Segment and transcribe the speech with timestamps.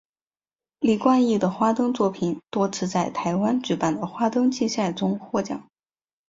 [0.79, 5.67] 李冠毅的花灯作品多次在台湾举办的花灯竞赛中获奖。